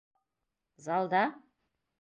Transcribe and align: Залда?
Залда? 0.85 1.23